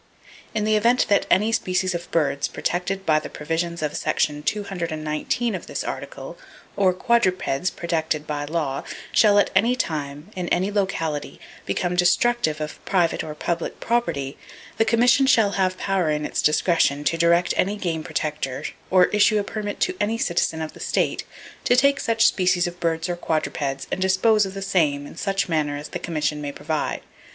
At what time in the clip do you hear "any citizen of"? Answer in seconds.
20.01-20.73